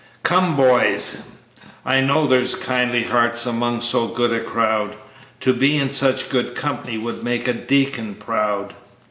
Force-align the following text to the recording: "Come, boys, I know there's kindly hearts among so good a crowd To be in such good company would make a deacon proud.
"Come, 0.23 0.55
boys, 0.55 1.27
I 1.85 2.01
know 2.01 2.25
there's 2.25 2.55
kindly 2.55 3.03
hearts 3.03 3.45
among 3.45 3.81
so 3.81 4.07
good 4.07 4.31
a 4.33 4.39
crowd 4.43 4.95
To 5.41 5.53
be 5.53 5.77
in 5.77 5.91
such 5.91 6.29
good 6.29 6.55
company 6.55 6.97
would 6.97 7.23
make 7.23 7.47
a 7.47 7.53
deacon 7.53 8.15
proud. 8.15 8.73